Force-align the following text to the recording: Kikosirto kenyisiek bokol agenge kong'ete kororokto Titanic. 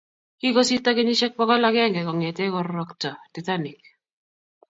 Kikosirto 0.39 0.89
kenyisiek 0.99 1.33
bokol 1.41 1.67
agenge 1.69 2.01
kong'ete 2.07 2.43
kororokto 2.53 3.11
Titanic. 3.33 3.81